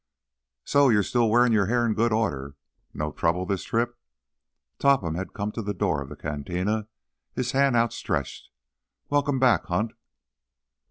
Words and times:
"So, 0.63 0.89
you're 0.89 1.03
still 1.03 1.29
wearing 1.29 1.53
your 1.53 1.67
hair 1.67 1.85
in 1.85 1.93
good 1.93 2.11
order? 2.11 2.55
No 2.91 3.11
trouble 3.11 3.45
this 3.45 3.63
trip?" 3.63 3.99
Topham 4.79 5.13
had 5.13 5.35
come 5.35 5.51
to 5.51 5.61
the 5.61 5.75
door 5.75 6.01
of 6.01 6.09
the 6.09 6.15
cantina, 6.15 6.87
his 7.35 7.51
hand 7.51 7.75
outstretched. 7.75 8.49
"Welcome 9.11 9.37
back, 9.37 9.65
Hunt!" 9.65 9.93